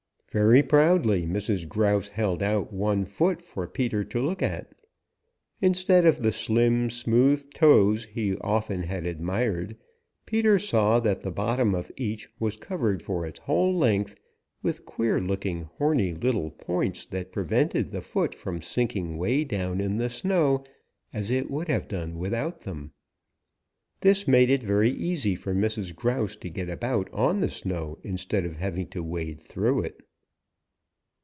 Very 0.33 0.63
proudly 0.63 1.25
Mrs. 1.27 1.67
Grouse 1.67 2.07
held 2.07 2.41
out 2.41 2.71
one 2.71 3.03
foot 3.03 3.41
for 3.41 3.67
Peter 3.67 4.05
to 4.05 4.21
look 4.21 4.41
at. 4.41 4.73
Instead 5.59 6.05
of 6.05 6.21
the 6.21 6.31
slim 6.31 6.89
smooth 6.89 7.53
toes 7.53 8.05
he 8.05 8.37
often 8.37 8.83
had 8.83 9.05
admired 9.05 9.75
Peter 10.25 10.57
saw 10.57 11.01
that 11.01 11.21
the 11.23 11.31
bottom 11.33 11.75
of 11.75 11.91
each 11.97 12.29
was 12.39 12.55
covered 12.55 13.03
for 13.03 13.25
its 13.25 13.39
whole 13.41 13.75
length 13.77 14.15
with 14.63 14.85
queer 14.85 15.19
looking, 15.19 15.63
horny 15.77 16.13
little 16.13 16.49
points 16.51 17.05
that 17.07 17.33
prevented 17.33 17.89
the 17.89 17.99
foot 17.99 18.33
from 18.33 18.61
sinking 18.61 19.17
way 19.17 19.43
down 19.43 19.81
in 19.81 19.97
the 19.97 20.09
snow 20.09 20.63
as 21.11 21.29
it 21.29 21.51
would 21.51 21.67
have 21.67 21.89
done 21.89 22.17
without 22.17 22.61
them. 22.61 22.93
This 23.99 24.29
made 24.29 24.49
it 24.49 24.63
very 24.63 24.91
easy 24.91 25.35
for 25.35 25.53
Mrs. 25.53 25.93
Grouse 25.93 26.37
to 26.37 26.49
get 26.49 26.69
about 26.69 27.09
on 27.11 27.41
the 27.41 27.49
snow 27.49 27.97
instead 28.01 28.45
of 28.45 28.55
having 28.55 28.87
to 28.91 29.03
wade 29.03 29.41
through 29.41 29.81
it. 29.81 29.99